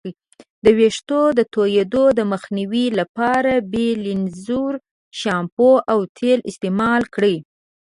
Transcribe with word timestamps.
د 0.63 0.65
ویښتانو 0.79 1.35
د 1.39 1.41
توییدو 1.53 2.03
د 2.19 2.19
مخنیوي 2.31 2.85
لپاره 2.99 3.51
بیلینزر 3.71 4.73
شامپو 5.19 5.71
او 5.91 5.99
تیل 6.17 6.39
استعمال 6.49 7.01
کړئ. 7.15 7.35